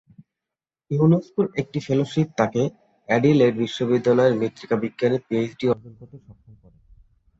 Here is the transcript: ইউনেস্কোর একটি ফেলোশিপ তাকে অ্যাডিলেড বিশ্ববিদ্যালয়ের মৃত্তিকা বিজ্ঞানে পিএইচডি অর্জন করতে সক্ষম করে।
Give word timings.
ইউনেস্কোর 0.91 1.45
একটি 1.61 1.79
ফেলোশিপ 1.87 2.27
তাকে 2.39 2.61
অ্যাডিলেড 3.09 3.53
বিশ্ববিদ্যালয়ের 3.57 4.37
মৃত্তিকা 4.39 4.75
বিজ্ঞানে 4.83 5.17
পিএইচডি 5.25 5.65
অর্জন 5.67 5.93
করতে 5.99 6.17
সক্ষম 6.19 6.53
করে। 6.61 6.77